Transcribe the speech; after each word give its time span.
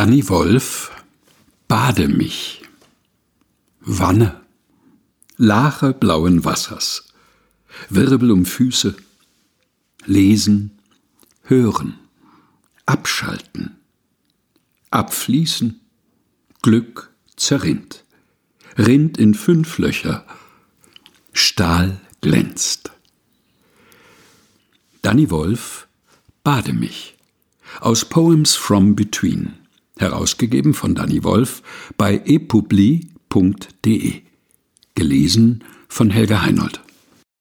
Danny 0.00 0.26
Wolf 0.30 0.92
Bade 1.68 2.08
mich. 2.08 2.62
Wanne. 3.80 4.40
Lache 5.36 5.92
blauen 5.92 6.42
Wassers. 6.42 7.12
Wirbel 7.90 8.30
um 8.30 8.46
Füße. 8.46 8.96
Lesen. 10.06 10.78
Hören. 11.42 11.98
Abschalten. 12.86 13.76
Abfließen. 14.90 15.78
Glück 16.62 17.10
zerrinnt. 17.36 18.02
Rinnt 18.78 19.18
in 19.18 19.34
fünf 19.34 19.76
Löcher. 19.76 20.24
Stahl 21.34 22.00
glänzt. 22.22 22.90
Danny 25.02 25.30
Wolf 25.30 25.88
Bade 26.42 26.72
mich. 26.72 27.18
Aus 27.80 28.06
Poems 28.06 28.54
from 28.54 28.96
Between 28.96 29.60
herausgegeben 30.00 30.74
von 30.74 30.94
Danny 30.94 31.22
Wolf 31.24 31.62
bei 31.96 32.20
epubli.de. 32.24 33.02
Gelesen 34.94 35.64
von 35.88 36.10
Helga 36.10 36.42
Heinold. 36.42 36.80